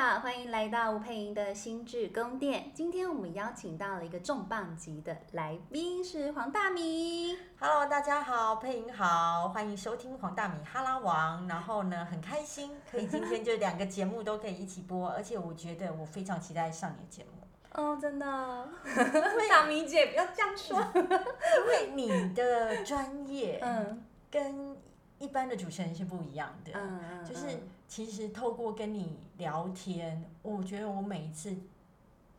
[0.00, 2.70] 好，欢迎来到吴佩莹的心智宫殿。
[2.72, 7.36] 今天我们邀请到了一个重磅级的来宾，是黄大米。
[7.58, 11.46] Hello，大家好，佩莹好，欢迎收听黄大米哈拉王。
[11.46, 17.46] 然后呢，很开心可以今天就两个节目都可以一起播，而且我觉得我非常期待上你的节目。
[17.78, 18.24] 哦，真的，
[19.50, 24.74] 大米姐不要这样说，因为你的专业，嗯，跟
[25.18, 27.60] 一般的主持人是不一样的，嗯嗯，就是。
[27.90, 31.56] 其实透过跟你聊天，我觉得我每一次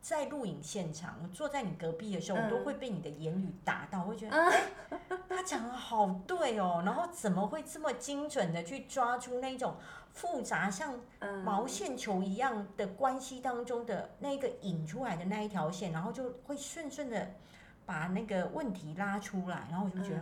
[0.01, 4.63] 在录影现场，我坐在你隔壁的时候，我都会被你的言语打到，我会觉得，哎，
[5.27, 9.75] 他讲的好对哦，然后怎么会这么精准的去抓出那种
[10.13, 10.97] 复杂像
[11.43, 17.29] 毛线球一样的关系当中的那个引出来的那一条线，然后就会顺顺的
[17.85, 20.21] 把那个问题拉出来，然后我就觉得。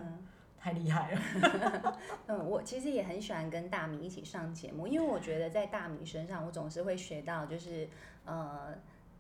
[0.60, 1.98] 太厉害了！
[2.28, 7.88] 嗯，我其实也很喜欢跟大米一起上节目，因为我觉得在大米身上，我总是会学到，就是
[8.26, 8.76] 呃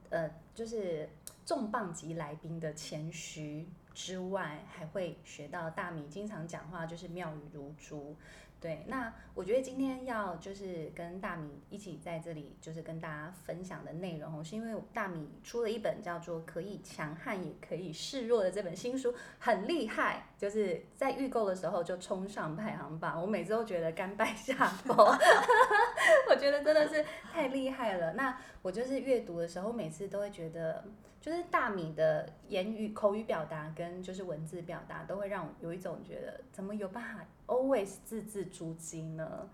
[0.09, 1.08] 呃，就是
[1.46, 8.16] 重磅级来宾的谦虚之外，还会学到大米经常讲话就是妙语如珠。
[8.62, 24.98] 对，那我觉得今天要就是跟大米一起在这里，就是跟大家分享的内容，是因为大米出了一本叫做《可以强悍也可以示弱》的这本新书，很厉害，就是在预购的时候就冲上排行榜，我每次都觉得甘拜下风，
[26.30, 28.14] 我觉得真的是太厉害了。
[28.14, 30.84] 那我就是阅读的时候，每次都会觉得。
[31.22, 39.50] 就是大米的言语、口语表达跟就是文字表达，都会让我有一种觉得，怎么有办法 always 字字珠玑呢？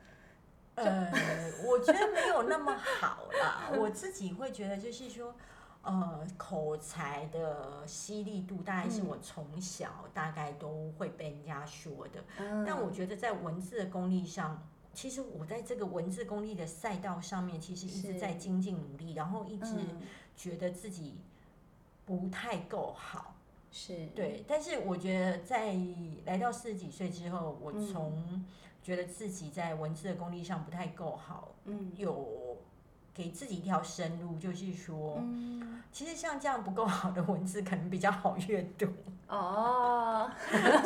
[0.75, 1.11] 呃，
[1.65, 3.71] 我觉得没有那么好啦。
[3.79, 5.33] 我自己会觉得，就是说，
[5.81, 12.23] 呃，口才的犀利度，大概是我从小大概都会被人家说的。
[12.37, 12.63] 嗯。
[12.63, 14.61] 但我觉得在文字的功力上，
[14.93, 19.73] 其实我在这个文字功力的赛道上面，其实一直在精进努力，然后一直
[20.35, 21.21] 觉得自己。
[22.05, 23.35] 不太够好，
[23.71, 24.07] 是。
[24.15, 25.75] 对，但是我觉得在
[26.25, 28.45] 来到四十几岁之后，我从
[28.83, 32.54] 觉得自己在文字的功力上不太够好，嗯，有
[33.15, 38.85] 给自己一条生路，就是说，嗯，其实像这样不够好的文字，可能比较好阅读。
[39.27, 40.29] 哦，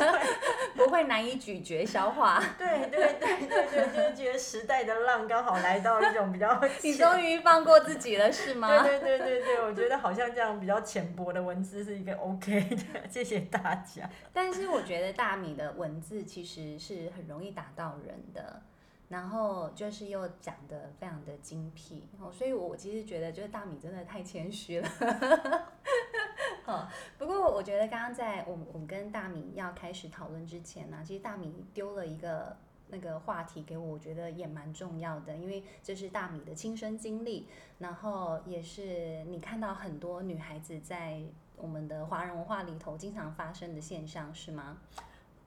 [0.74, 2.42] 不会难以咀嚼消化。
[2.56, 6.58] 对对对对对，就是觉得时代的浪刚好来到一种比较。
[6.82, 8.82] 你终于放过自己了，是吗？
[8.82, 14.08] 对对对对对，我觉得好像这样比较浅薄的文字是一个 OK 的，谢谢大家。
[14.32, 18.62] 但是我觉得大米的文字其实是很容易打到人的，
[19.10, 24.88] 然后就是又讲得非常的精辟，所以我其实觉得就是大米真的太谦虚了。
[26.64, 26.86] 哦，
[27.18, 32.56] 不过我觉得刚刚在我们我们跟大米要开始讨论之前呢，其实大米丢了一个
[32.90, 37.48] 那个话题给我，我觉得也蛮重要的，因为这是大米的亲身经历，
[37.78, 41.20] 然后也是你看到很多女孩子在
[41.56, 44.78] 我们的华人文化里头经常发生的现象，是吗？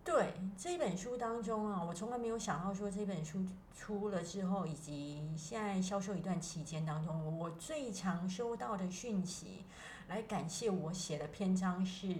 [0.04, 9.64] 对，这本书当中啊，我从来没有想到说这本书出了之后，以及现在销售一段期间当中，我最常收到的讯息。
[10.10, 12.14] 来感谢我写的篇章是，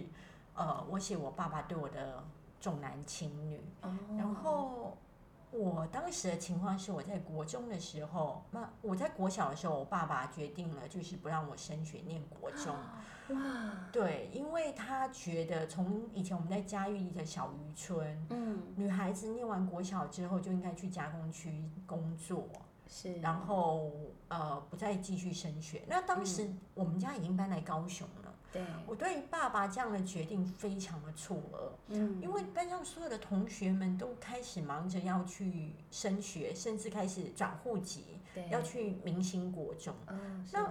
[0.54, 2.24] 呃，我写我爸爸对我的
[2.58, 3.60] 重男轻女。
[3.82, 3.92] Oh.
[4.18, 4.96] 然后
[5.50, 12.74] 我当时的情况是我在国中的时候，那我在国小的时候，我爸爸决定了就是不让我升学念国中。
[13.30, 22.46] 哇，对，因为他觉得从以前我们在嘉义的小渔村，嗯，女孩子念完国小之后就应该去加工区工作。
[22.86, 23.90] 是，然后
[24.28, 25.82] 呃，不再继续升学。
[25.88, 28.34] 那当时我们家已经搬来高雄了。
[28.52, 31.70] 对、嗯，我对爸爸这样的决定非常的错愕。
[31.88, 39.94] 嗯，因为班上所有的同学们都开始忙着要去升学，甚至开始转户籍，对，要去明星国中。
[40.08, 40.70] 嗯，那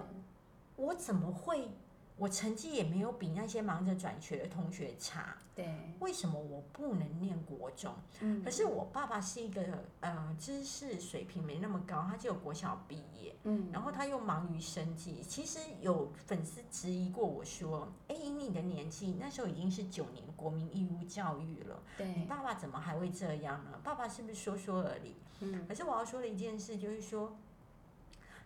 [0.76, 1.68] 我怎么会？
[2.16, 5.68] 我成绩也没有比那些忙着转学的同学差，对，
[5.98, 7.92] 为什么我不能念国中？
[8.20, 15.22] 嗯，可是我爸爸是一个呃知识水平没那么高，他只有国小毕业，嗯，然后他又忙于生计。
[15.22, 23.80] 其实有粉丝质疑过我说：“哎，以你的年纪，那时候已经是九年国民义务教育了，对，你爸爸怎么还会这样呢？
[23.82, 27.36] 爸爸是不是说说而已？”嗯，可是我要说的一件事就是说。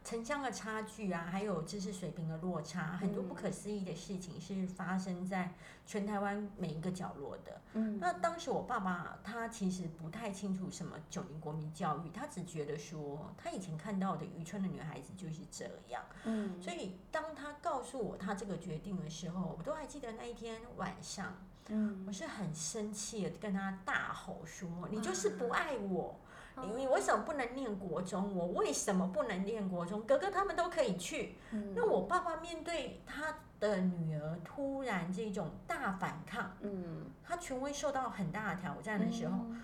[0.09, 5.53] 城乡的差距啊，还有知识水平的落差，很多不可思议的事情是发生在
[5.85, 7.61] 全台湾每一个角落的。
[7.75, 16.03] 嗯，那当时我爸爸他其实不太清楚什么九年国民教育，他只觉得说他以前看到的渔村的女孩子就是这样。
[16.25, 26.19] 嗯，所以当他告诉我他这个决定的时候，我都还记得那一天晚上，嗯，我是很生气的跟他大吼说：“你就是不爱我。”
[26.65, 28.35] 你为什么不能念国中？
[28.37, 30.03] 我为什么不能念国中？
[30.03, 31.37] 哥哥他们都可以去。
[31.53, 39.63] 嗯、那我爸爸面对他的女儿突然这种大反抗，嗯，他权威受到很大的挑战的时候，嗯、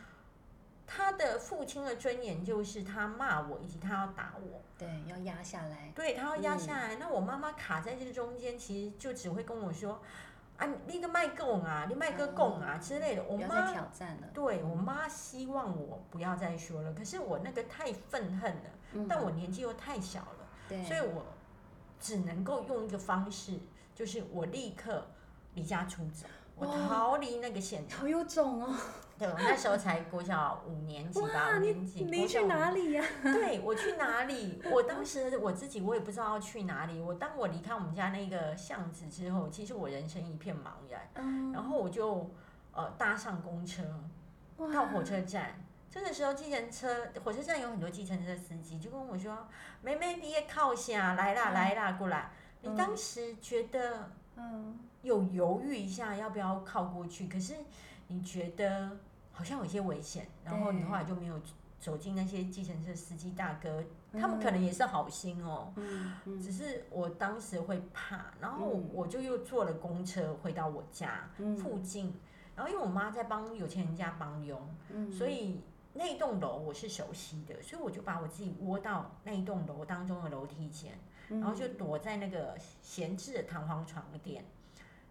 [0.86, 4.60] 他的父亲的尊严就是他骂我，以及他要打我。
[4.76, 5.92] 对，要压下来。
[5.94, 6.96] 对，他要压下来。
[6.96, 10.02] 嗯、那我妈妈卡在这个中间，其实就只会跟我说。
[10.56, 13.24] 啊，你个卖供啊，你卖个供啊之类的。
[13.24, 14.28] 我妈挑战了。
[14.32, 21.24] 对，我妈希望我不要再说了，可是我那个太愤恨了，嗯、但我年纪又太小了，所以我
[21.98, 23.58] 只能够用一个方式，
[23.94, 25.04] 就是我立刻
[25.54, 28.00] 离家出走，我逃离那个现场。
[28.00, 28.76] 好有种哦。
[29.16, 32.04] 对，我那时候才国小五年级吧，五年级。
[32.04, 33.04] 你去哪里呀？
[33.22, 34.60] 对，我去哪里？
[34.72, 37.00] 我当时我自己我也不知道要去哪里。
[37.00, 41.00] 我当我离开我们家那个巷子之后，其实我人生一片茫然。
[41.14, 41.52] 嗯。
[41.52, 42.28] 然后我就
[42.72, 43.84] 呃搭上公车，
[44.72, 45.60] 到火车站。
[45.88, 49.46] 这个时候，计程车火车站有很多计程车司机，就跟我说
[49.80, 52.32] ：“妹妹，你也靠下来啦，来啦，过来。”
[52.62, 57.54] 你当时觉得嗯有犹豫一下要不要靠过去，可是。
[58.08, 58.98] 你觉得
[59.32, 61.40] 好像有些危险，然后你后来就没有
[61.80, 71.28] 走进那些计程车司机大哥，嗯、他们可能也是好心哦，嗯嗯、只是我当时会怕，然后我就又坐了公车回到我家
[71.60, 72.20] 附近，嗯、
[72.56, 74.60] 然后因为我妈在帮有钱人家帮佣，
[74.90, 75.60] 嗯、所以
[75.92, 80.92] 那一栋楼我是熟悉的，所以我就把我自己窝到那一栋楼当中的楼梯间，
[81.28, 84.44] 然后就躲在那个闲置的弹簧床垫。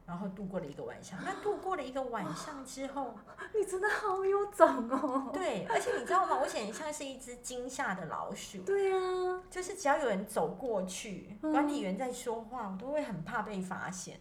[0.06, 1.18] 然后度过了一个晚上。
[1.24, 3.14] 那度过了一个晚上之后，
[3.56, 5.30] 你真的好有种哦！
[5.34, 6.40] 对，而且你知道吗？
[6.42, 8.60] 我显得像是一只惊吓的老鼠。
[8.64, 14.20] 对啊，就是只要有人走过去，管理员在说话，我都会很怕被发现。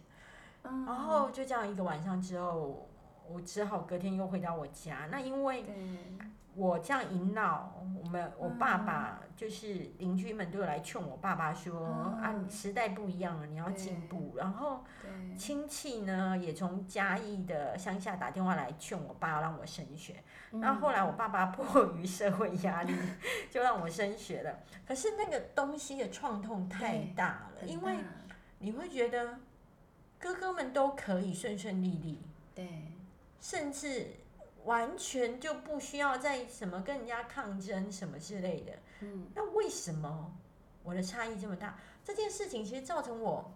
[0.63, 2.89] 然后就这样一个晚上之后，
[3.29, 5.07] 我只好隔天又回到我家。
[5.11, 5.65] 那因为。
[6.55, 11.89] 我这样一闹，我们我爸爸就是邻居们都有来劝我爸爸说
[12.21, 14.85] ：“嗯、啊，时代不一样了，你要进步。”然后
[15.39, 20.23] 亲戚呢也从嘉义的乡下打电话来劝我爸让我升学。
[20.51, 22.95] 嗯、然后后来我爸爸迫于社会压力，
[23.51, 24.59] 就让我升学了。
[24.87, 27.97] 可是那个东西的创痛太大了，因为
[28.59, 29.39] 你会觉得
[30.19, 32.21] 哥哥们都可以顺顺利利，
[32.55, 32.92] 对，
[33.43, 34.07] 甚至。
[34.65, 38.73] 完全就不需要再什么跟人家抗争什么之类的。
[39.01, 40.33] 嗯，那为什么
[40.85, 41.77] 我的差异这么大？
[42.05, 43.53] 这件事情其实造成我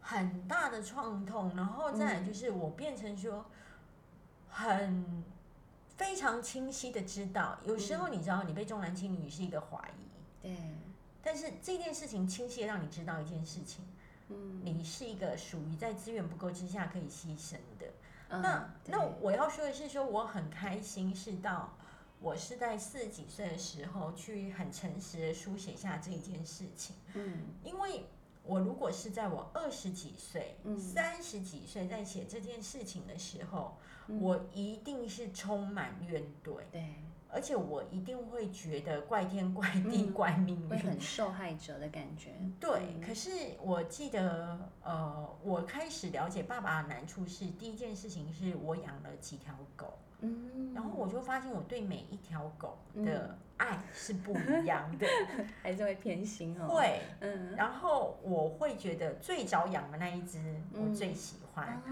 [0.00, 3.44] 很大的创痛，然后再来就是我变成说
[4.48, 5.22] 很
[5.98, 10.56] 非常清晰的知道，有时候你知道你被重男轻女是一个怀疑，对，
[11.22, 13.84] 但是这件事情清晰的让你知道一件事情，
[14.30, 17.86] 嗯，你是一个属于在资源不够之下可以牺牲的。
[18.28, 21.72] 那、嗯、那我要说的是，说我很开心，是到
[22.20, 26.96] 我是在四十几岁的时候去很诚实的书写下这件事情。
[27.14, 28.04] 嗯，因为
[28.44, 33.76] 我如果是在我二十几岁、三十、嗯、几岁在写这件事情的时候，
[34.08, 36.58] 嗯、我一定是充满怨怼。
[36.70, 36.94] 对。
[37.36, 42.30] 而且我一定会觉得怪天怪地怪命运，会很受害者的感觉。
[42.58, 43.28] 对，可是
[43.62, 55.06] 我记得，呃，我开始了解爸爸的难处是第一件事情是我养了几条狗，嗯，然后我就发现我对每一条狗的爱是不一样的，
[55.62, 56.68] 还是会偏心哦。
[56.68, 60.38] 会，嗯，然后我会觉得最早养的那一只
[60.72, 61.82] 我最喜欢。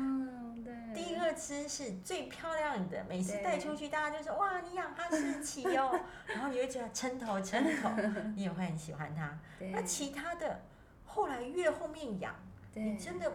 [0.95, 7.91] 第一个只是最漂亮的，每次带出去，大家就说哇，你养哈士奇哦， 然后你会觉得称头称头，
[8.37, 9.39] 你也会很喜欢它。
[9.73, 10.61] 那其他的
[11.05, 12.35] 后来越后面养，
[12.75, 13.31] 你真的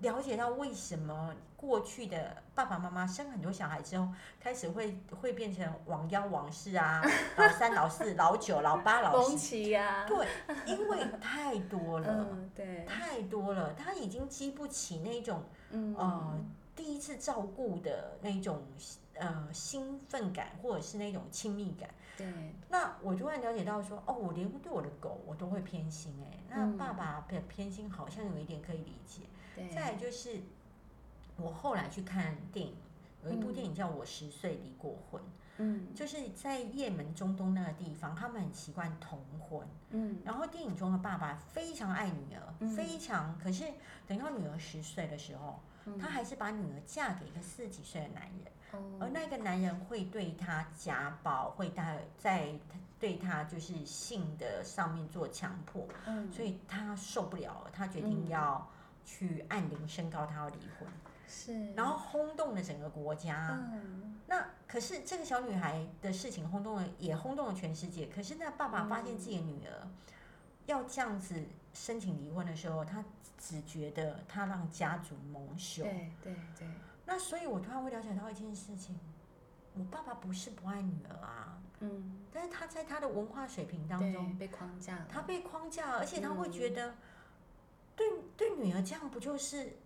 [0.00, 4.08] 了解到为什么过去的爸爸妈妈生很多小孩之后，
[4.40, 7.02] 开始会会变成王幺王四啊，
[7.36, 10.26] 老三、老四、老九、老八、老七呀，对，
[10.64, 16.38] 因为太多了，对，太多了，他已经激不起那种，呃。
[16.76, 18.62] 第一次照顾的那种
[19.14, 21.88] 呃兴奋感，或者是那种亲密感。
[22.18, 22.26] 对。
[22.68, 26.38] 那我就会了解到说，哦，我连对我的狗我都会偏心哎。
[26.50, 29.22] 那爸爸的偏心好像有一点可以理解。
[29.54, 29.68] 对。
[29.70, 30.42] 再来就是，
[31.38, 32.76] 我后来去看电影，
[33.24, 35.20] 有一部电影叫《我十岁离过婚》。
[35.56, 35.94] 嗯。
[35.94, 39.66] 就是在也门中东那个地方，他们很习惯同婚。
[39.90, 40.18] 嗯。
[40.22, 43.38] 然后电影中的爸爸非常爱女儿，嗯、非常。
[43.38, 43.64] 可是
[44.06, 45.58] 等到女儿十岁的时候。
[46.00, 52.52] 他还是把女儿嫁给一个四十几岁的男人，嗯、而那个男人会对她家暴，会带在
[52.98, 58.68] 对她就是性的上面做强迫，嗯、所以她受不了了，她决定要
[59.04, 60.88] 去按铃申告她要离婚，
[61.28, 63.58] 是，然后轰动了整个国家。
[63.72, 68.08] 嗯、那可可是这个小女孩的事情轰动了，也轰动了全世界。
[68.14, 69.88] 可是那爸爸发现自己的女儿
[70.66, 73.04] 要这样子申请离婚的时候，他
[73.38, 75.82] 只觉得他让家族蒙羞。
[75.82, 76.66] 对对对。
[77.04, 78.98] 那所以，我突然会了解到一件事情：
[79.74, 86.94] 我爸爸不是不爱女儿啊，嗯，但是他在他的文化水平当中被框架，他被框架，而且他会觉得
[87.94, 89.76] 对，对对女儿这样不就是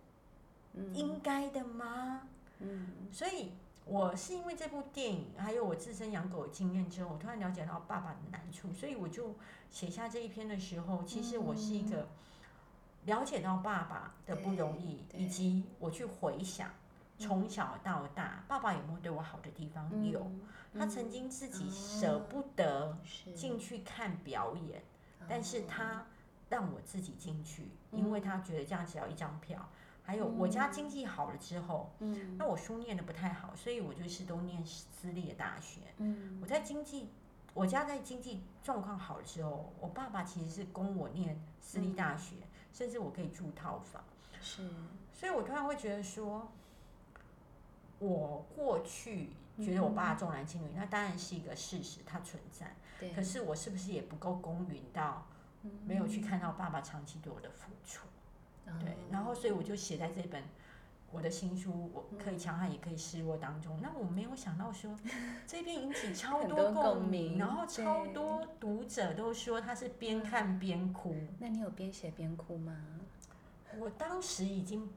[0.93, 2.27] 应该的吗？
[2.59, 3.51] 嗯，所以。
[3.85, 9.35] 我是因为这部电影，还有我自身养狗的经验之后，我突然了解到爸爸的难处，所以我就
[9.69, 12.07] 写下这一篇的时候，其实我是一个
[13.05, 16.69] 了解到爸爸的不容易，以及我去回想
[17.17, 19.89] 从小到大，爸爸有没有对我好的地方？
[20.09, 20.31] 有，
[20.77, 22.97] 他曾经自己舍不得
[23.35, 24.83] 进去看表演，
[25.27, 26.05] 但是他。
[26.51, 29.69] 让我自己进去，因为他觉得这样只要一张票。
[30.03, 35.81] 还有我家经济好了之后，嗯，那我书念的不太好，所以我就是都念私立的大学。
[35.97, 37.09] 嗯，我在经济，
[37.53, 44.03] 我家在经济状况好了之后，我爸爸其实是供我念私立大学，嗯，甚至我可以住套房。
[44.41, 44.69] 是，
[45.13, 46.51] 所以我突然会觉得说，
[47.99, 52.75] 我过去觉得我爸重男轻女，那当然是一个事实，它存在。
[52.99, 55.25] 对，可是我是不是也不够公允到
[55.85, 58.07] 没有去看到爸爸长期对我的付出？
[58.79, 60.41] 对，然后所以我就写在这本
[61.11, 63.77] 我的新书《我可以强悍也可以示弱》当中。
[63.81, 64.97] 那我没有想到说，
[65.45, 71.15] 这篇引起超多共鸣，然后超多读者都说他是边看边哭。
[71.39, 72.75] 那你有边写边哭吗？
[73.77, 74.89] 我当时已经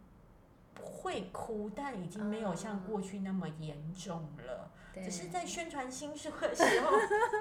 [0.81, 4.71] 会哭，但已经没有像过去那么严重了。
[5.03, 6.97] 只是在宣传新书的时候，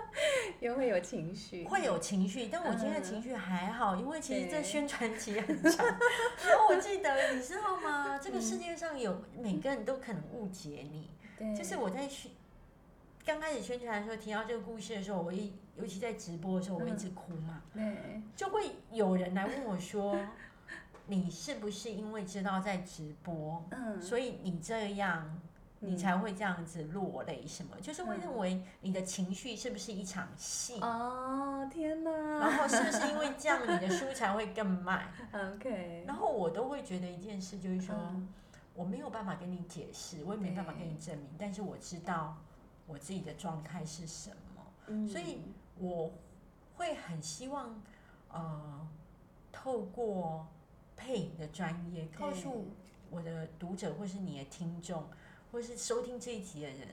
[0.60, 2.48] 又会有情绪，会有情绪。
[2.52, 5.86] 但我今天的情绪还好，因为其实这宣传期很长。
[5.86, 8.18] 然后我记得，你知道吗？
[8.18, 11.10] 这个世界上有每个人都可能误解你。
[11.38, 12.32] 对，就是我在宣
[13.26, 17.62] 刚开始宣传的时候，提到这个故事的时候，我一尤其在直播的时候，我一直哭嘛。
[17.74, 20.18] 对，就会有人来问我说
[21.08, 23.64] ：“你是不是因为知道在直播，
[24.02, 25.40] 所以你这样？”
[25.86, 27.76] 你才会这样子落泪，什么？
[27.82, 30.80] 就是会认为你的情绪是不是一场戏？
[30.80, 32.12] 哦，天哪！
[32.40, 35.12] 然后是不是因为这样，你的书才会更卖？
[35.36, 36.06] OK。
[36.08, 37.94] 然后我都会觉得一件事，就是说，
[38.74, 42.38] 我没有办法跟你解释，我也没办法跟你证明，但是我知道
[42.88, 45.42] 我自己的状态是什么，所以
[45.78, 46.14] 我
[46.76, 47.82] 会很希望，
[48.30, 48.88] 呃，
[49.52, 50.48] 透过
[50.96, 52.68] 配音的专业，告诉
[53.12, 55.04] 我的读者或是你的听众。
[55.54, 56.88] 或是收听这一集的人，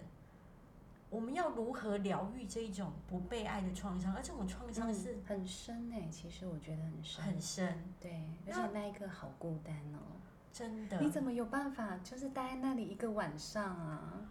[1.09, 4.15] 我们要如何疗愈这一种不被爱的创伤？
[4.15, 7.83] 而这种创伤是、嗯、很深哎，其实我觉得很深，很深。
[7.99, 10.21] 对，而且那一刻好孤单哦，
[10.53, 11.01] 真的。
[11.01, 14.31] 你怎么有办法就是待在那里一个晚上啊？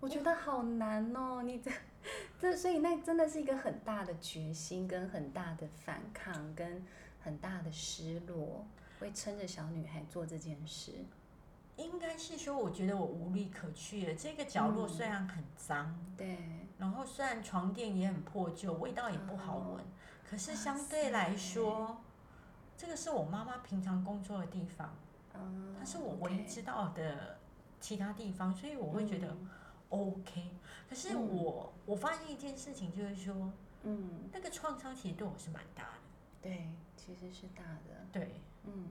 [0.00, 1.42] 我觉得好难哦。
[1.42, 1.70] 你这
[2.38, 6.84] 这，所以那真的是一个很大的决心，跟很大的反抗，跟
[7.22, 8.66] 很大的失落，
[9.00, 10.92] 会撑着小女孩做这件事。
[11.82, 14.14] 应该是说，我觉得我无力可去了。
[14.14, 16.38] 这个角落虽然很脏，嗯、对，
[16.78, 19.86] 然后虽然床垫也很破旧，味道也不好闻，哦、
[20.28, 21.98] 可是相对来说，啊、
[22.76, 24.94] 这个是我妈妈平常工作的地方，
[25.34, 27.38] 嗯、它是我唯一知道的
[27.80, 29.36] 其他地方，所以我会觉得
[29.90, 30.42] OK。
[30.42, 30.58] 嗯、
[30.88, 35.90] 可是我、嗯、我发现一件事情，就是说，嗯，那个创伤其实对我是蛮大的。
[36.40, 38.06] 对，其实是大的。
[38.12, 38.88] 对，嗯。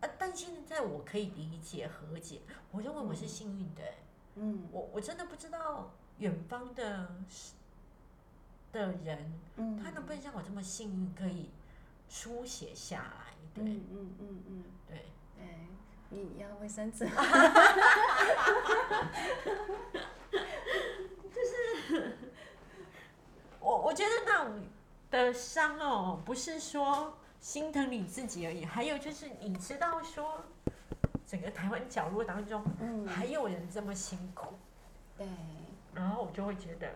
[0.00, 0.08] 啊！
[0.18, 2.40] 但现在我可以理解和解，
[2.70, 3.82] 我认为我是幸运的。
[4.36, 7.16] 嗯，我我真的不知道远方的
[8.72, 11.50] 的人，嗯，他能不能像我这么幸运，可以
[12.08, 13.34] 书写下来？
[13.54, 15.06] 对，嗯嗯嗯嗯，对，
[15.40, 15.68] 哎，
[16.10, 17.04] 你要卫生纸？
[21.34, 22.16] 就是
[23.58, 24.62] 我我觉得那种
[25.10, 27.18] 的伤哦，不是说。
[27.40, 30.44] 心疼你自己而已，还有就是你知道说，
[31.26, 34.46] 整个台湾角落当中，嗯，还有人这么辛苦，
[35.16, 35.26] 对，
[35.94, 36.88] 然后我就会觉得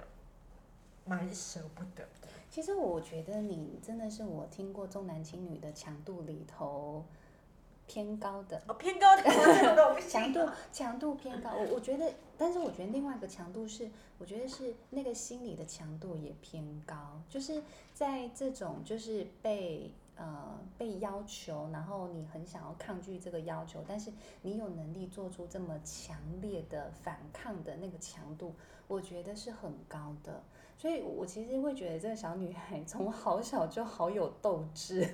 [1.04, 2.06] 蛮舍不得。
[2.50, 7.04] 其实我觉得你真的是我听过重男轻女的强度里头
[7.86, 9.22] 偏高的哦，偏高的
[10.00, 11.50] 强度强度偏高。
[11.54, 17.62] 我我觉得，但是我觉得另外一个强度是，我觉得是那个心理的强度也偏高，就是
[17.94, 19.90] 在这种就是被。
[20.22, 24.12] 呃，被要求，然后你很想要抗拒这个要求，但是
[24.42, 28.54] 你有能力做出这么强烈的反抗的那个强度，
[28.86, 30.40] 我觉得是很高的。
[30.78, 35.12] 所以我其实会觉得这个小女孩从好小就好有斗志，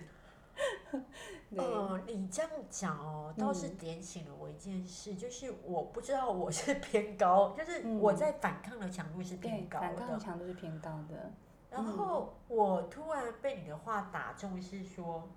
[1.56, 11.32] 呃，你这样讲哦，倒是点醒了我一件事，嗯、就是我不知道我是偏高，就是我在反抗的强度是偏高的，反抗的强度是偏高的。
[11.70, 15.28] 然后我突然被你的话打中，是说，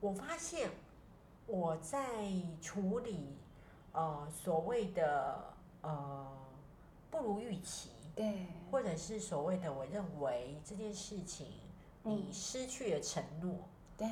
[0.00, 0.70] 我发现
[1.46, 1.98] 我在
[2.62, 3.36] 处理
[3.92, 5.52] 呃所谓的
[5.82, 6.26] 呃
[7.10, 11.48] 不如预期，对，或者是所谓的我认为这件事情
[12.04, 13.56] 你失去了承诺，
[13.96, 14.06] 对，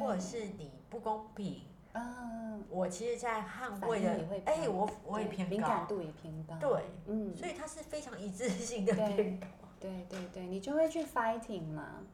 [0.00, 1.62] 或者是你不公平，
[1.94, 9.48] 嗯，我其实，在捍卫的，哎，我我也偏高，敏感度也偏高，对，嗯，所以它是非常一致性的偏高。
[9.80, 12.04] 对对对，你就会去 fighting 嘛。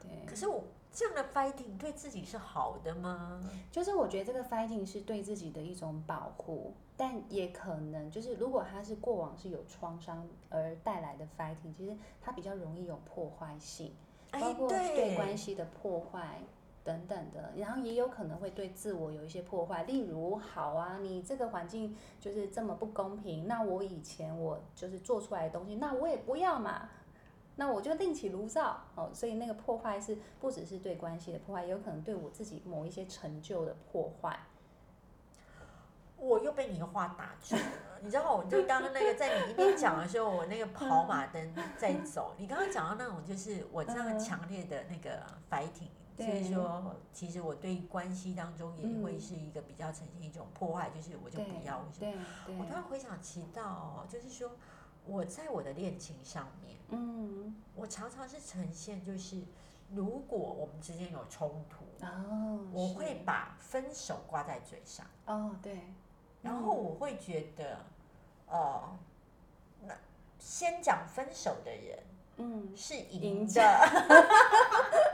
[0.00, 0.26] 对。
[0.26, 3.42] 可是我这样的 fighting 对自己是好的吗？
[3.72, 13.92] 就是我觉得这个 fighting 是对自己的一种保护，但也可能就是如果他是过往是有创伤而带来的 fighting，其实它比较容易有破坏性，
[14.30, 16.38] 包括对关系的破坏
[16.84, 19.84] 等等的，然后也有可能会对自我有一些破坏。
[19.84, 26.90] 例如，好啊，你这个环境就是这么不公平，那我以前我就是做出来的东西，那我也不要嘛，
[27.56, 29.10] 那我就另起炉灶哦。
[29.14, 34.38] 所以那个破坏是不只是对关系的破坏，也有可能对我自己某一些成就的破坏。
[36.18, 37.62] 我又被你的话打住了，
[38.02, 42.34] 你知道，我就刚刚那个在你一边讲的时候，我那个跑马灯在走。
[42.36, 45.88] 你刚刚讲到那种，就是我这样强烈的那个 fighting。
[46.16, 51.84] 所以说，其实我对关系当中也会是一个比较呈现一种破坏，就是我就不要。
[52.58, 54.52] 我突然回想起到，就是说
[55.04, 59.42] 我在我的恋情上面，嗯，我常常是呈现就是，
[59.90, 65.04] 如果我们之间有冲突，哦，我会把分手挂在嘴上。
[65.26, 65.80] 哦，对。
[66.42, 67.78] 然后我会觉得，
[68.46, 68.96] 哦，
[69.80, 69.96] 那
[70.38, 71.98] 先讲分手的人，
[72.36, 73.60] 嗯，是赢的。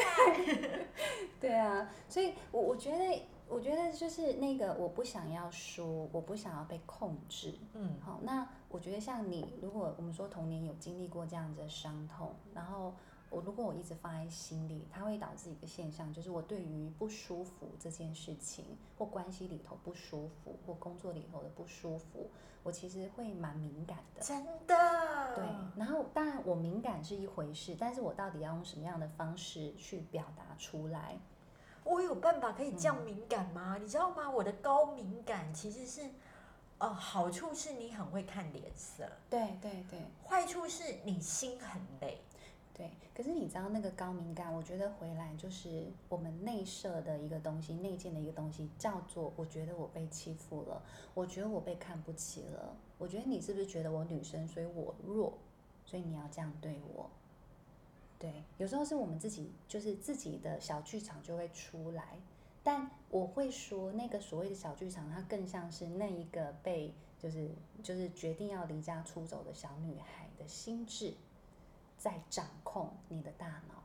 [1.40, 7.54] 对啊，所以我我觉得，我觉得就是那个，我不想要输，我不想要被控制。
[7.74, 12.94] 嗯，好，那我觉得像你，如果我们说童年有经历过这样子的伤痛，然后
[13.30, 18.64] 我如果我一直放在心里，它会导致一个现象，就是我对于不舒服这件事情，
[18.98, 22.28] 或关系里头不舒服，或工作里头的不舒服，
[22.62, 24.20] 我其实会蛮敏感的。
[24.20, 25.34] 真的。
[25.36, 25.44] 对，
[25.76, 31.18] 然后当然我敏感是一回事，但是我到底要用什么样的方式去表达出来？
[31.84, 33.76] 我有办法可以降敏感吗？
[33.78, 34.28] 嗯、你知道吗？
[34.28, 36.10] 我的高敏感其实是，
[36.78, 40.00] 呃，好处是你很会看脸色，对对对。
[40.22, 42.20] 坏处是你心很累，
[42.74, 42.90] 对。
[43.14, 55.34] 可是你知道那个高敏感，我觉得回来就是我们内设的一个东西，内建的一个东西，叫做我觉得我被欺负了，我觉得我被看不起了，我觉得你是不是觉得我女生，所以我弱，
[55.84, 57.10] 所以你要这样对我。
[58.18, 62.18] 对，有时候是我们自己，就是自己的小剧场就会出来。
[62.62, 67.50] 但我会说，那个所谓的小剧场，它更像是那一个被，就是
[67.82, 71.14] 就是决定要离家出走的小女孩的心智，
[72.00, 73.84] 在掌控你的大脑。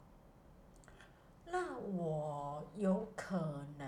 [1.45, 3.37] 那我有可
[3.77, 3.87] 能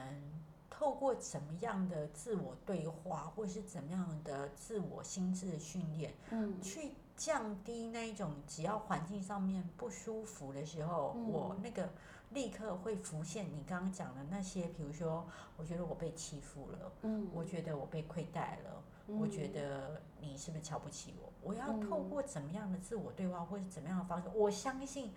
[0.69, 6.91] 透过怎么样的自我对话，或是怎么样的自我心智的训练，嗯，去。
[7.17, 11.89] 降低那一种，只要环境上面不舒服的时候，嗯、我那个
[12.29, 15.25] 立刻会浮现你刚刚讲的那些，比如说，
[15.57, 21.32] 我觉得我被欺负了，嗯，我觉得我被亏待了，嗯、我觉得你是不是瞧不起我？
[21.41, 24.28] 我要透过怎么样的自我对话，或者怎么样的方式？
[24.36, 25.12] 我相信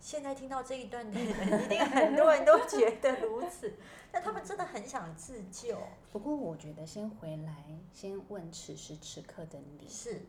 [0.00, 3.74] 现在听到这一段的人，一定很多人都觉得如此，
[4.10, 5.78] 但他们真的很想自救。
[6.12, 10.22] 不过，我觉得先回来，先问此时此刻的你是。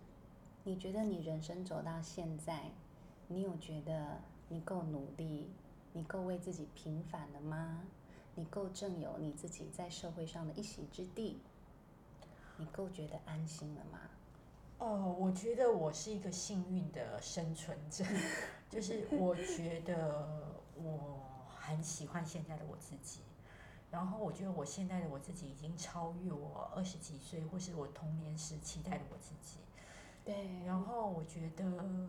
[0.64, 2.72] 你觉得你人生走到现在，
[3.28, 5.52] 你有觉得你够努力，
[5.94, 7.84] 你够为自己平反了吗？
[8.34, 11.40] 你够正有你自己在社会上的一席之地？
[12.58, 14.00] 你够觉得安心了吗？
[14.78, 18.04] 哦，我觉得我是一个幸运的生存者，
[18.70, 21.22] 就是我觉得我
[21.56, 23.22] 很喜欢现在的我自己，
[23.90, 29.60] 然后我觉得我现在的我自己已经超越我二十几岁或是我童年时期待的我自己。
[30.26, 32.08] 对，然后我觉得，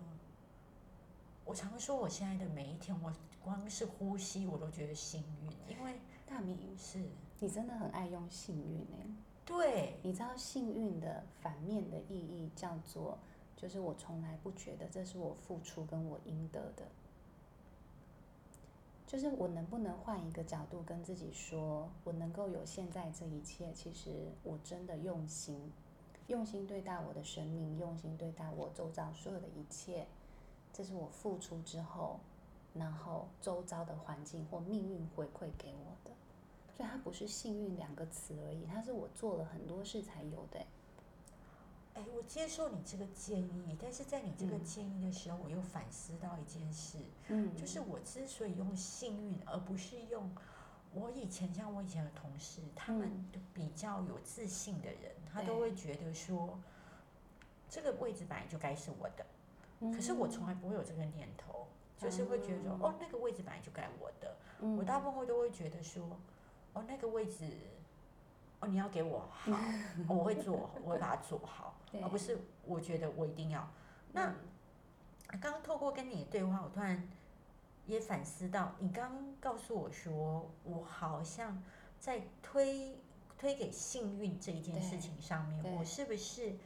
[1.45, 6.99] 我常说我现在的每一天，我光是呼吸我都觉得幸运，因为大明是
[7.39, 9.07] 你真的很爱用幸运哎。
[9.47, 13.17] 对，你知道幸运的反面的意义叫做，
[13.57, 16.83] 就是我从来不觉得这是我付出跟我应得的，
[19.07, 25.73] 就是我能不能换一个角度跟自己说，我能够有现在这一切，其实我真的用心。
[26.27, 30.09] 用心对待我的生命，用心对待我周遭所有的一切，
[30.73, 32.19] 这是我付出之后，
[32.75, 35.96] 然后周遭的环境或命运回馈给我，
[36.77, 40.61] 所以它不是幸运两个词而已，它是我做了很多事才有的。
[41.95, 50.31] 哎，我接受你这个建议，但是在你这个建议的时候，嗯、我又反思到一件事，嗯，就是我之所以用幸运，而不是用
[50.93, 53.11] 我以前像我以前的同事，他们
[53.55, 56.59] 比较有自信的人，嗯、他都会觉得说，
[57.71, 59.25] 这个位置本来就该是我的，
[59.81, 66.07] 嗯、可是我从来不会有这个念头，就是会觉得说，嗯、哦，那个位置本来就该我的，嗯、我大部分都会觉得说，
[66.77, 67.49] 哦，那个位置。
[68.59, 69.53] 哦，你要给我好，
[70.09, 73.69] 我会做，我会把它做好， 而不是我觉得我一定要。
[74.13, 74.35] 那
[75.29, 77.07] 刚刚透过跟你的对话，我突然
[77.85, 81.63] 也反思到，你刚刚告诉我说，我好像
[82.01, 82.97] 在推
[83.37, 86.57] 推给幸运这一件事情上面，我是不是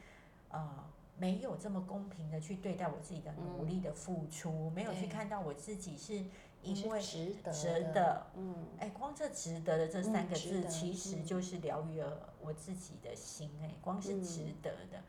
[0.47, 0.85] 呃
[1.17, 6.23] 没有这么公平的去对待我自己的努力的付出，没有去看到我自己是。
[6.63, 15.01] 因为值得，值得，嗯，哎，光这值得的这三个字，其实就是疗愈了我自己的心，哎，光是值得的。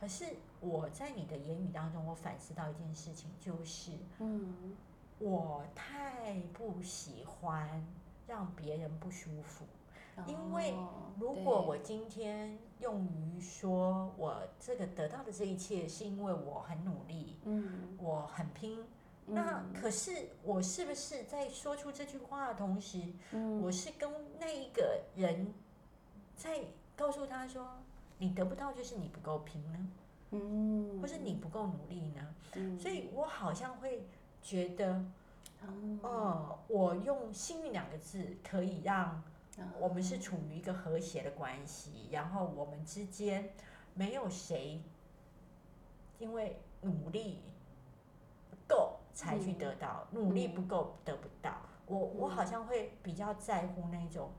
[0.00, 0.24] 可是
[0.60, 4.76] 我在你的言语当中，我反思到一件事情，就是，嗯，
[5.18, 7.84] 我太不喜欢
[8.26, 9.64] 让别人不舒服，
[10.26, 10.74] 因为
[11.18, 18.78] 如果我今天用于说我这个得到的这一切，是因为我很努力，嗯，我很拼。
[19.32, 22.98] 那可是我是不是在说出这句话的同时，
[23.32, 25.52] 嗯、我是跟那一个人
[26.36, 26.60] 在
[26.96, 27.66] 告诉他说，
[28.18, 29.88] 你得不到就是你不够拼呢，
[30.30, 32.34] 嗯，或是你不够努力呢？
[32.54, 34.06] 嗯、所以我好像会
[34.42, 35.04] 觉得，
[36.02, 39.22] 哦、我用幸运两个字可以让
[39.78, 43.50] 我们是处于一个和谐的关系，然后我们之间
[43.94, 44.80] 没有谁
[46.18, 47.40] 因为努力
[48.50, 48.99] 不够。
[49.20, 51.52] 才去得到，努力不够得不到。
[51.84, 54.30] 我我好像会比较在乎那种，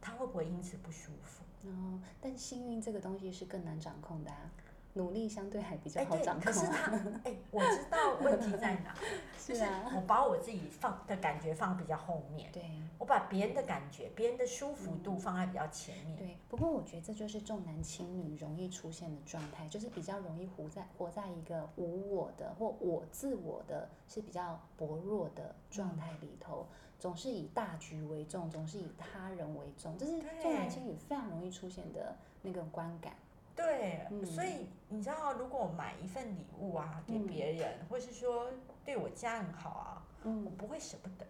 [0.00, 1.44] 他会不会因此不舒服？
[1.68, 4.50] 哦，但幸运这个东西是更难掌控的啊。
[4.98, 6.44] 努力相对还比较好掌控。
[6.44, 6.92] 可是他，
[7.24, 8.92] 哎，我知道问题在哪，
[9.46, 16.16] 就是我把我自己放的感觉放比较后面，对，我把别人的感觉、别人的舒服度放在比较前面。
[16.16, 26.66] 对，不过我觉得这就是重男轻女容易出现的状态，就是比较容易活在活在一个无我的或我自我的是比较薄弱的状态里头，
[26.98, 33.14] 总是以大局为重，总是以他人为重，这是重男轻女非常容易出现的那个观感。
[33.58, 38.48] 对，嗯、所以你知道，如果我买一份礼物啊给别人，嗯、或是说
[38.84, 41.26] 对我家人好啊，嗯、我不会舍不得。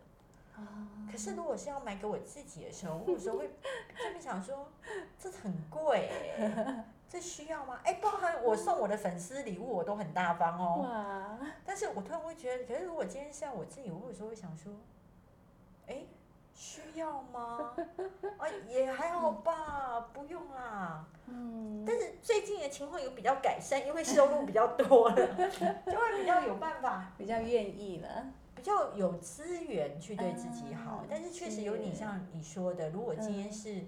[0.59, 3.49] 嗯、可是如果是要买给我自己的时候， 我有时候会
[3.97, 4.69] 这么想说，
[5.19, 7.81] 这很贵、欸， 这需要吗？
[7.85, 10.83] 哎，包含我送我的粉丝礼物，我都很大方哦。
[10.83, 14.73] 哇但是我突然会觉得，可是如果今天是要我自己，我有时候会想说，
[15.87, 16.03] 哎。
[16.59, 17.73] 需要吗？
[18.37, 21.07] 啊， 也还好吧，不用啦。
[21.27, 21.85] 嗯。
[21.87, 25.17] 但是最近的情况有比较改善，因为收入比较多了，
[25.87, 31.05] 就会比较有办法，比较愿意了，比较有资源去对自己好。
[31.09, 33.85] 但是确实有你像你说的，如果今天是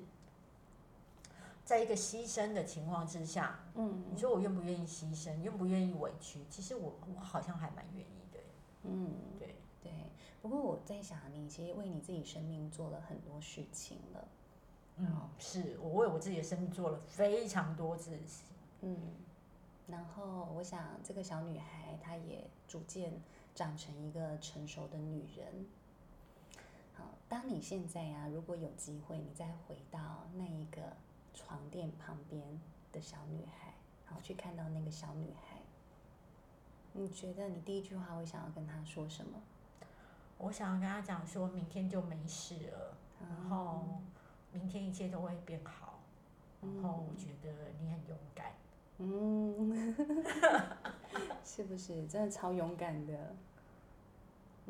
[1.65, 6.47] 在一个牺牲的情况之下，嗯，你说我愿不愿意牺牲，愿不愿意委屈？
[6.49, 8.39] 其实我我好像还蛮愿意的。
[8.85, 9.50] 嗯，对。
[10.43, 14.29] 不过我在想，你其实为你自己生命做了很多事情了。
[14.97, 18.47] 嗯，是我为我自己的生命做了非常多事情。
[18.81, 18.97] 嗯，
[19.87, 23.13] 然后我想这个小女孩她也逐渐
[23.55, 25.67] 长成一个成熟的女人。
[26.95, 30.97] 好，当你现在呀、啊，如果有机会，你再回到那一个
[31.35, 32.61] 床垫旁边
[32.93, 33.75] 的小女孩，
[34.07, 35.61] 然后去看到那个小女孩，
[36.95, 39.39] 你觉得你第一句话会想要跟她说什么？
[40.43, 43.85] 我想要跟他讲说，明天就没事了，然后
[44.53, 46.01] 明天一切都会变好，
[46.63, 48.53] 然后我觉得你很勇敢，
[48.99, 49.95] 嗯，
[51.45, 53.35] 是不是真的超勇敢的？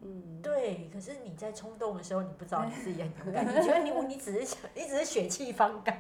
[0.03, 0.89] 嗯，对。
[0.93, 5.95] 可是你在冲动的时候，你不知道你自己很勇敢， 你觉得你你只是想，你只是血气方刚。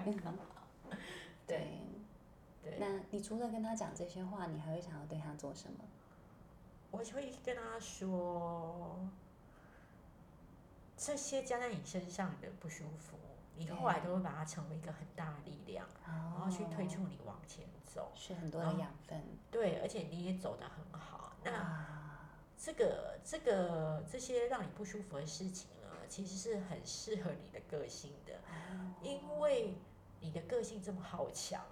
[1.46, 1.78] 对，
[2.62, 2.76] 对。
[2.80, 5.85] 那你除了跟他讲这些话，你还会想要对他做什么？
[6.90, 8.96] 我会跟他说。
[11.03, 13.17] 这些加在你身上的不舒服，
[13.57, 19.19] 你后来都会把它成为一个很大的力量，然后去推出你往前走，是很多的养分。
[19.51, 21.33] 对，而且你也走得很好。
[21.43, 21.87] 那
[22.55, 28.39] 这个这个这些让你不舒服的事情呢，其实是很适合你的个性的，
[29.01, 29.79] 因为
[30.21, 31.63] 你的个性这么好强，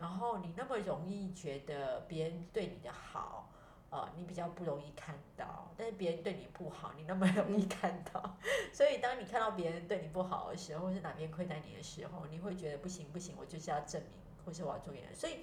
[0.00, 3.52] 然后你那么容易觉得别人对你的好。
[3.94, 8.36] 呃，你比较不容易看到，但是别人对你不好，你那么容易看到。
[8.74, 15.04] 所以当你看到别人对你不好的时候，或是哪边亏待你的时候，你会觉得不行不行，我就是要证明，或是我要做点。
[15.14, 15.36] 所以，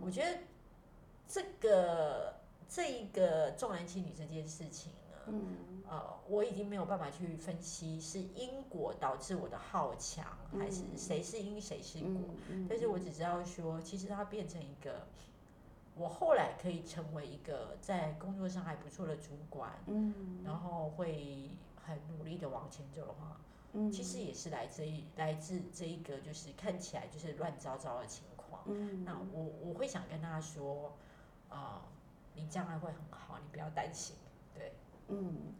[0.00, 0.38] 我觉得
[1.26, 2.36] 这个
[2.68, 10.24] 这一个重男轻女这件事情呢，嗯，呃，我已经没有办法去分析是因果导致我的好强，
[10.56, 12.22] 还是谁是因谁是果。
[12.68, 15.08] 但是我只知道说，其实它变成一个。
[15.98, 23.40] 我后来可以成为一个在工作上还不错的主管，嗯，然后会很努力的往前走的话，
[23.72, 30.92] 嗯，其实也是来自于来自这一个就是看起来就是乱糟糟的情况，嗯，那我我会想跟他说，
[31.48, 31.82] 啊，呃，
[32.34, 34.14] 你将来会很好，你不要担心，
[34.54, 34.74] 对，
[35.08, 35.54] 嗯，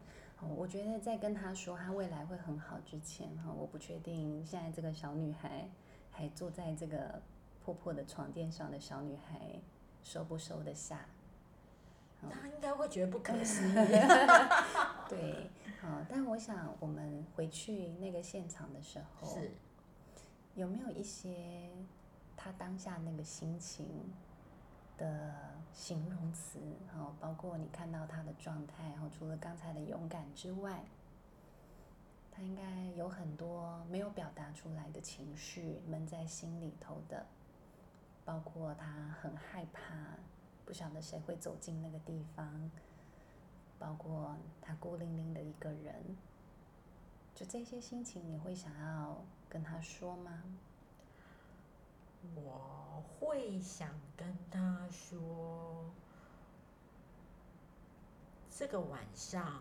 [0.54, 5.66] 我觉得在跟他说他未来会很好之前，哈，我不确定现在这个小女孩
[6.10, 7.22] 还坐在这个
[7.64, 9.58] 破破的床垫上的小女孩。
[10.06, 11.00] 收不收得下？
[12.30, 13.74] 他应该会觉得不可思议。
[15.10, 19.50] 对，好，但我想我们回去那个现场的时候，是
[20.54, 21.70] 有没有一些
[22.36, 23.88] 他当下那个心情
[24.96, 25.34] 的
[25.72, 26.60] 形容词？
[26.94, 30.84] 好，包括你看到他的状态，然后除了刚才的勇敢之外，
[32.30, 32.62] 他应该
[32.96, 37.26] 有很多没有表达出来的情绪，闷在心里头的。
[38.26, 40.18] 包括他很害怕，
[40.66, 42.70] 不晓得谁会走进那个地方。
[43.78, 46.16] 包括他孤零零的一个人，
[47.34, 50.42] 就这些心情，你会想要跟他说吗？
[52.34, 55.84] 我会想跟他说，
[58.50, 59.60] 这个晚上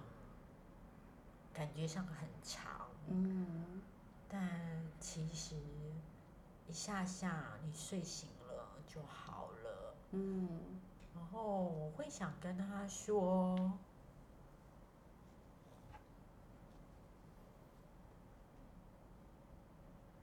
[1.53, 3.81] 感觉上很长，嗯，
[4.29, 4.49] 但
[5.01, 5.55] 其实
[6.67, 8.29] 一下下你睡醒。
[8.87, 10.47] 就好了，嗯，
[11.13, 13.73] 然后我会想跟他说，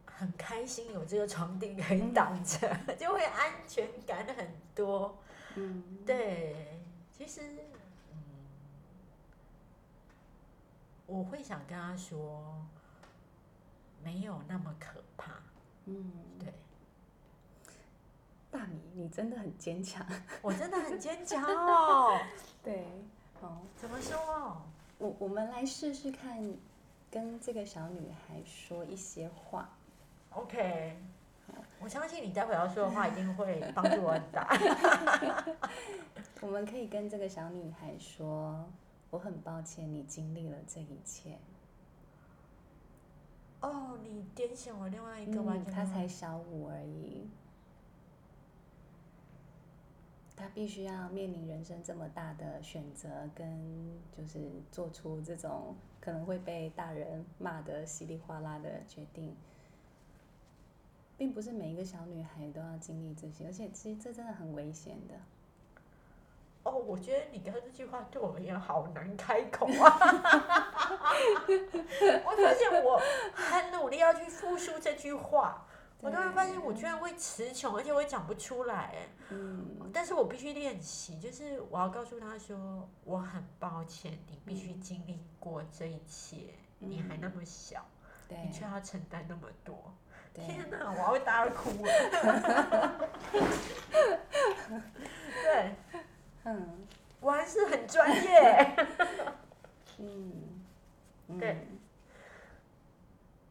[0.07, 5.19] 很开心有这个床垫可以挡着，嗯、就会安全感很多，
[5.57, 6.81] 嗯，对，
[7.13, 7.41] 其实，
[8.13, 8.17] 嗯，
[11.07, 12.65] 我会想跟他说，
[14.03, 15.33] 没有那么可怕，
[15.87, 16.53] 嗯，对。
[18.53, 20.07] 大米，你真的很坚强，
[20.43, 22.21] 我真的很坚强哦。
[22.63, 22.85] 对，
[23.41, 24.63] 哦，怎么说？
[24.99, 26.55] 我我们来试试看，
[27.11, 29.71] 跟这个小女孩说一些话。
[30.31, 30.97] OK，
[31.81, 34.57] 我相信你待会要说的话一定会帮助我很大。
[36.41, 38.65] 我们可以跟这个小女孩说
[39.11, 41.39] ：“我很抱歉你经历了这一切。”
[43.61, 47.29] 哦，你点醒我另外一个完全，她才小五而已。
[50.43, 59.37] 他必须要面临人生这么大的选择，跟就是做出这种可能会被大人骂得稀里哗啦的决定，
[61.17, 65.15] 并不是每一个小女孩都要经历这些，而且其实这真的很危险的。
[66.65, 69.73] 哦，我觉得你刚刚这句话对我而言好难开口啊！
[72.25, 73.01] 我发现我
[73.33, 75.69] 很努力要去复述这句话。
[76.03, 79.07] 我突然发现，我居然会词穷，而且我也讲不出来。
[79.29, 87.87] 嗯，但是我必须练习，就是我要告诉他说，我很抱歉，你必须经历过这一切，嗯、你还那么小，
[88.29, 89.95] 你却要承担那么多。
[90.35, 93.09] 对天哪，我要大哭了。
[95.45, 95.77] 对，
[96.43, 96.85] 嗯，
[97.21, 98.77] 我还是很专业。
[100.03, 101.65] 嗯，对。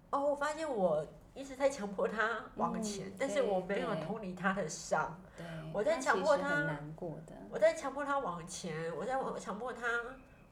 [0.09, 1.07] 哦，我发现我。
[1.33, 5.19] 一直在强迫他往前，嗯、但是我没有同理他的伤。
[5.37, 7.33] 对，我在强迫他，他难过的。
[7.49, 9.81] 我在强迫他往前，我在强迫他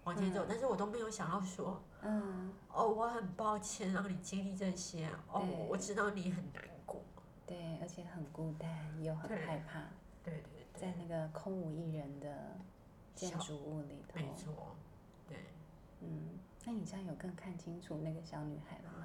[0.06, 7.02] 往前走，嗯、但是我都没有想要说，嗯，哦，我很抱歉让你经历这些，哦，我知道你很难过，
[7.46, 8.70] 对，而且很孤单
[9.04, 9.82] 又很害怕，
[10.24, 12.58] 对对对，在那个空无一人的
[13.16, 14.76] 建筑物里头，没错，
[15.28, 15.38] 对，
[16.00, 18.99] 嗯，那你这样有更看清楚那个小女孩了吗？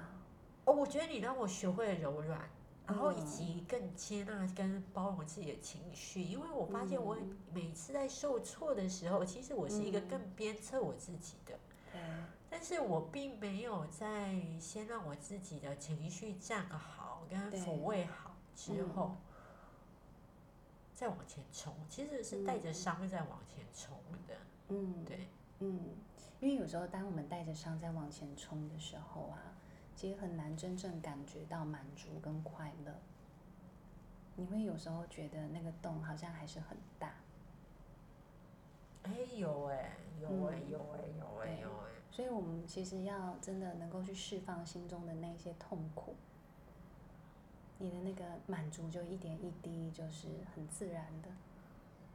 [0.65, 2.49] 哦，我觉得你让我学会了柔软，
[2.87, 7.17] 然后以及更接纳跟包容自己的情绪，因为我发现我
[7.53, 11.57] 每次在受挫的时候，其实我是一个更鞭策我自己的，
[12.49, 18.31] 但是我并没有在先让我自己的情绪站好跟抚慰好。
[18.55, 19.17] 之后，
[20.93, 22.71] 再往前冲，其实是带着。
[22.73, 23.97] 伤在往前冲
[24.27, 24.35] 的，
[24.69, 25.27] 嗯，对，
[25.59, 25.79] 嗯，
[26.39, 29.54] 因为有时候当我们带着伤在往前冲的时候啊。
[29.95, 32.93] 其实很难真正感觉到满足跟快乐，
[34.35, 37.13] 你会有时候觉得那个洞好像还是很大。
[39.03, 41.91] 哎，有哎，有哎，有哎，有哎，有哎。
[42.11, 46.15] 所以我们其实要真的能够去释放心中的那些痛苦，
[47.77, 51.29] 你的那个满足就一点一滴，就是很自然的，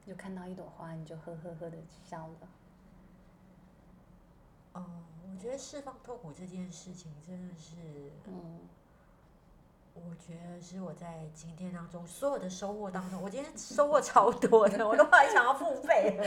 [0.06, 2.48] 就看到一朵花，你就呵呵呵的笑了。
[4.72, 7.76] 哦，我觉得释放痛苦这件事情真的是，
[8.26, 8.60] 嗯，
[9.94, 16.20] 我觉得是我在今天当中所有的收获当中，我今天收获超多的，我都还想要付费，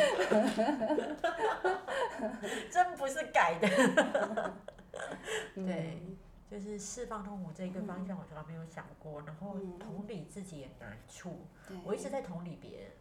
[2.72, 4.54] 真不是改的。
[5.54, 6.02] 对，
[6.50, 9.22] 就是释放痛苦这一个方向，我从来没有想过。
[9.22, 11.46] 然后同理自己也难处，
[11.86, 12.92] 我一直在同理别人。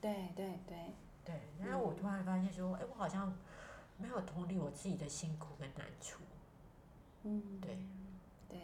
[0.00, 3.36] 对对对对，然后我突然发现说，哎，我好像。
[3.98, 6.20] 没有同理我自己的辛苦跟难处，
[7.24, 7.76] 嗯，对，
[8.48, 8.58] 对，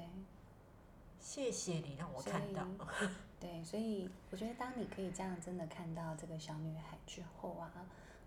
[1.21, 2.65] 谢谢你让我看到，
[3.41, 7.73] 对，所以我觉得当你可以这样真的看到这个小女孩之后啊，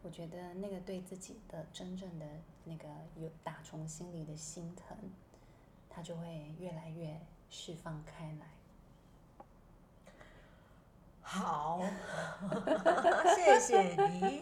[0.04, 2.26] 我觉得那个对自己的真正的
[2.66, 4.98] 那个有打从心里的心疼，
[5.90, 8.57] 她就会越来越释放开来。
[11.30, 11.82] 好，
[13.36, 14.42] 谢谢你。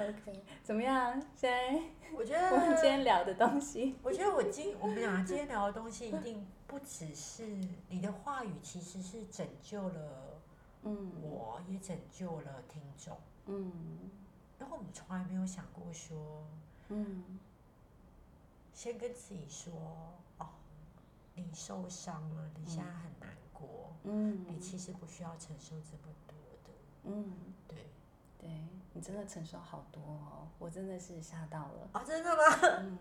[0.00, 1.22] OK，怎么样？
[1.36, 1.80] 现在
[2.12, 7.46] 我觉得我们今天聊的东西，我觉得我今我们俩今天聊的东西一定不只是
[7.88, 10.40] 你的话语，其实是拯救了，
[10.82, 14.10] 嗯，我也拯救了听众，嗯。
[14.58, 16.44] 然后我们从来没有想过说，
[16.88, 17.38] 嗯，
[18.74, 19.72] 先跟自己说，
[20.38, 20.48] 哦，
[21.36, 23.30] 你受伤了，你现在很难。
[24.04, 26.70] 嗯，你其实不需要承受这么多的。
[27.04, 27.32] 嗯，
[27.66, 27.78] 对，
[28.38, 28.50] 对
[28.92, 31.88] 你真的承受好多哦，我真的是吓到了。
[31.92, 32.42] 啊，真的吗？
[32.80, 32.98] 嗯，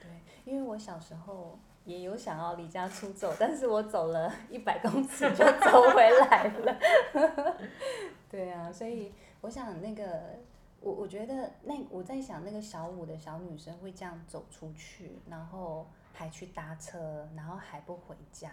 [0.00, 0.10] 对，
[0.44, 6.78] 因为我小时候也有想要离家出走，但是我走了 一百公尺就走回来了。
[8.30, 10.38] 对啊，所以我想那个，
[10.80, 18.50] 我我觉得那我在想那个小五的小女生会这样走出去，然后还去搭车，然后还不回家。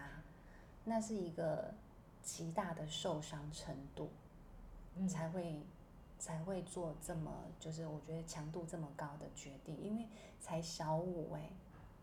[0.89, 1.73] 那是一个
[2.23, 4.09] 极大的受伤程度，
[4.97, 5.61] 嗯、才会
[6.17, 10.07] 才会做这么就是我觉得强度这么高的决定，因为
[10.41, 11.49] 才小五哎，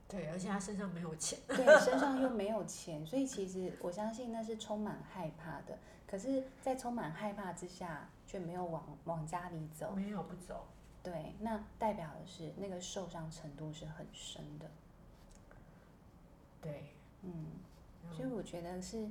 [0.08, 5.78] 对，而且他身上没有钱，对， 身上又没有钱，所以其实我相信那是充满害怕的。
[6.06, 10.64] 可是，在充满害怕之下，却没有往往家里走，没有不走，
[11.02, 14.70] 对，那代表的是那个受伤程度是很深的，
[16.62, 17.46] 对，嗯。
[18.12, 19.08] 所以我觉得是，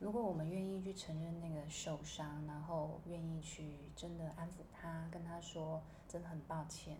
[0.00, 6.96] 如果我们愿意去承认那个受伤，然后愿意去真的安抚他，跟他说真的很抱歉，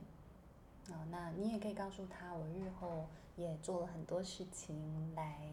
[0.90, 3.06] 哦，那你也可以告诉他，我日后
[3.36, 5.48] 也做了很多事情来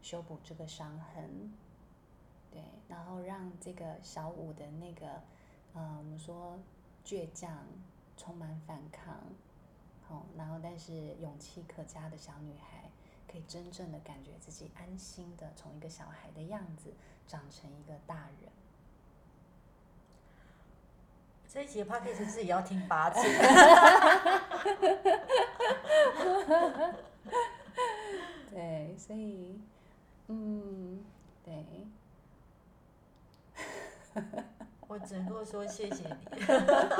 [0.00, 1.52] 修补这个伤痕，
[2.50, 5.22] 对，然后让这个小五的那个，
[5.74, 6.58] 呃，我们说
[7.04, 7.66] 倔强、
[8.16, 9.14] 充满反抗，
[10.08, 12.81] 哦，然后但是勇气可嘉的小女孩。
[13.32, 16.92] 可以真正的感觉自己安心的从一个小孩的样子
[17.26, 18.52] 长成一个大人。
[21.48, 23.22] 这一集 podcast 自己要听八次。
[28.50, 29.58] 对，所以，
[30.28, 31.02] 嗯，
[31.42, 31.64] 对。
[34.92, 36.40] 我只能够说谢谢你。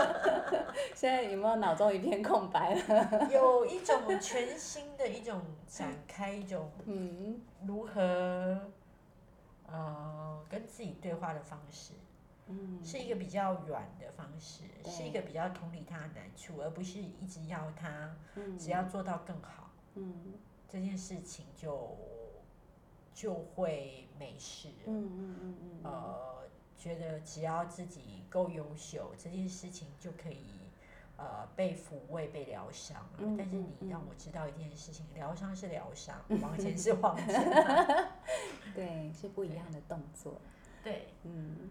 [0.96, 3.28] 现在有没有脑中一片空白了？
[3.30, 8.58] 有一种全新的一种展开，一种嗯，如何
[9.66, 11.92] 呃跟自己对话的方式，
[12.46, 18.16] 嗯，是一个比较软的方式，是一个比较同理他的难处，而不是一直要他
[18.58, 20.32] 只要做到更好，嗯，
[20.66, 21.94] 这件事情就
[23.12, 26.32] 就会没事，嗯嗯嗯嗯，呃。
[26.82, 30.44] 觉得只要自己够优秀，这件事情就可以，
[31.16, 32.96] 呃，被抚慰、被疗伤。
[33.18, 38.06] 嗯、但是你让我知道一件事情，疗伤、嗯、是疗伤， 往前是往前。
[38.74, 40.34] 对，是不一样的动作。
[40.82, 41.70] 对，嗯，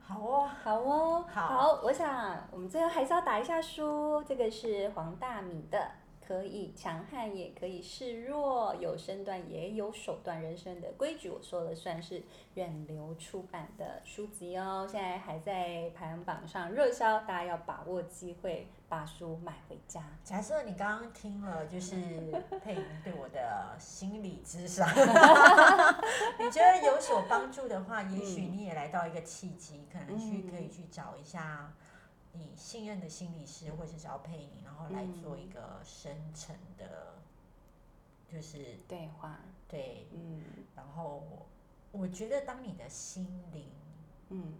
[0.00, 1.80] 好哦，好哦，好，好。
[1.82, 5.90] 我想我们最后还是要打一下书，这个是黄大米的。
[6.26, 12.22] 可以强悍，也可以示弱，有身段也有手段，人生的规矩我说了算是
[12.54, 20.02] 远流出版的书籍哦，现在还在排行榜上热销，大家要把握机会把书买回家。
[20.24, 21.94] 假设你刚刚听了就是
[22.62, 24.88] 佩莹对我的心理咨商，
[26.38, 31.72] 你觉得有所帮助的话，也许你也来到一个契机，可能去可以去找一下。
[32.38, 37.14] 你信任的心理师，或者是找配你，然后来做一个深层的，
[38.28, 39.40] 就是对话。
[39.68, 40.42] 对，嗯。
[40.74, 41.22] 然后
[41.92, 43.70] 我觉得，当你的心灵，
[44.28, 44.54] 嗯，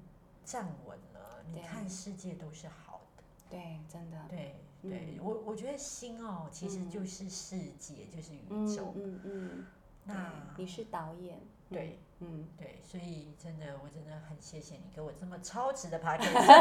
[0.44, 3.22] 站稳了，你看世界都是好的。
[3.50, 4.24] 对，真的。
[4.28, 8.92] 对对，我我觉得心哦，其实就是世界，就是宇宙。
[8.96, 9.66] 嗯嗯。
[10.04, 11.40] 那你是导演。
[11.70, 11.98] 对。
[12.18, 16.54] 嗯，对，所以真的，我真的很谢谢你给我这么超值的 p a c k a g e。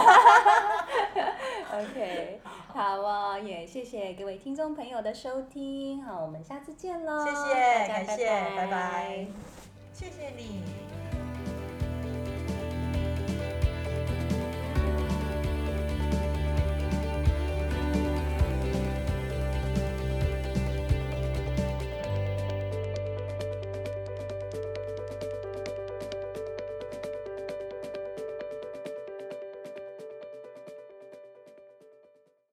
[1.71, 2.41] OK，
[2.73, 7.25] 好哦，也谢谢各位听众朋友的收听，好，我们下次见喽。
[7.25, 8.27] 谢谢，感谢，
[8.57, 9.27] 拜拜，
[9.93, 11.14] 谢谢你。